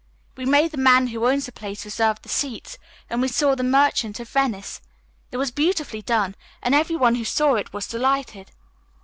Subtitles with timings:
[0.35, 3.61] We made the man who owns the place reserve the seats, and we saw 'The
[3.65, 4.81] Merchant of Venice.'
[5.31, 8.49] It was beautifully done, and every one who saw it was delighted.